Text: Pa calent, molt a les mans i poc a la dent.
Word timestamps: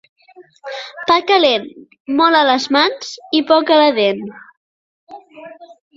Pa 1.09 1.17
calent, 1.31 1.67
molt 2.21 2.39
a 2.39 2.41
les 2.49 2.65
mans 2.77 3.13
i 3.41 3.43
poc 3.53 3.73
a 3.77 3.81
la 3.83 3.93
dent. 4.03 4.25